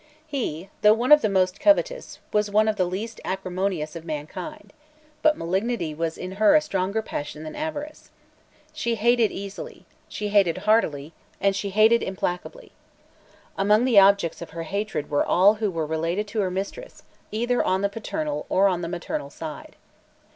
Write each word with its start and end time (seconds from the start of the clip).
He, 0.25 0.71
though 0.81 0.95
one 0.95 1.11
of 1.11 1.21
the 1.21 1.29
most 1.29 1.59
covetous, 1.59 2.17
was 2.33 2.49
one 2.49 2.67
of 2.67 2.75
the 2.75 2.85
least 2.87 3.21
acrimonious 3.23 3.95
of 3.95 4.03
mankind; 4.03 4.73
but 5.21 5.37
malignity 5.37 5.93
was 5.93 6.17
in 6.17 6.31
her 6.41 6.55
a 6.55 6.61
stronger 6.61 7.03
passion 7.03 7.43
than 7.43 7.55
avarice. 7.55 8.09
She 8.73 8.95
hated 8.95 9.31
easily; 9.31 9.85
she 10.09 10.29
hated 10.29 10.57
heartily; 10.65 11.13
and 11.39 11.55
she 11.55 11.69
hated 11.69 12.01
implacably. 12.01 12.71
Among 13.59 13.85
the 13.85 13.99
objects 13.99 14.41
of 14.41 14.49
her 14.57 14.63
hatred 14.63 15.07
were 15.11 15.23
all 15.23 15.53
who 15.61 15.69
were 15.69 15.85
related 15.85 16.27
to 16.29 16.39
her 16.41 16.49
mistress 16.49 17.03
either 17.31 17.63
on 17.63 17.81
the 17.81 17.87
paternal 17.87 18.47
or 18.49 18.67
on 18.67 18.81
the 18.81 18.89
maternal 18.89 19.29
side. 19.29 19.75